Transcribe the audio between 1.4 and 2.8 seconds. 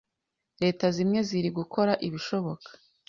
gukora ibishoboka